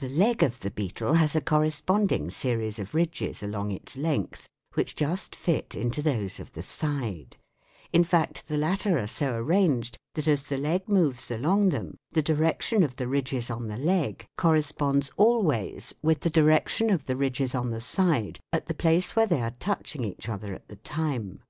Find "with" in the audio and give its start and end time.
16.02-16.20